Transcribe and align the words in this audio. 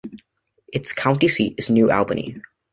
Its 0.73 0.93
county 0.93 1.27
seat 1.27 1.53
is 1.59 1.69
New 1.69 1.91
Albany. 1.91 2.41